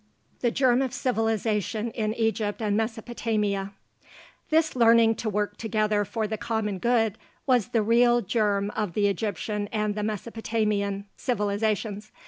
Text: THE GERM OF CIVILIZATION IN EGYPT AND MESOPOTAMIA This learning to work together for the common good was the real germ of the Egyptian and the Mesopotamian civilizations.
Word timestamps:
THE 0.39 0.49
GERM 0.49 0.81
OF 0.81 0.95
CIVILIZATION 0.95 1.91
IN 1.91 2.15
EGYPT 2.15 2.59
AND 2.63 2.75
MESOPOTAMIA 2.75 3.71
This 4.49 4.75
learning 4.75 5.13
to 5.17 5.29
work 5.29 5.57
together 5.57 6.05
for 6.05 6.25
the 6.25 6.39
common 6.39 6.79
good 6.79 7.19
was 7.45 7.67
the 7.67 7.83
real 7.83 8.21
germ 8.21 8.71
of 8.71 8.93
the 8.93 9.07
Egyptian 9.07 9.67
and 9.67 9.93
the 9.93 10.01
Mesopotamian 10.01 11.05
civilizations. 11.17 12.11